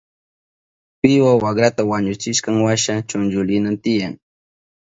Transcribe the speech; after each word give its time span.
Wiwa 1.03 1.33
wakrata 1.43 1.81
wañuchishkanwasha 1.89 2.93
chunchulinan 3.09 3.77
tiyan. 3.83 4.13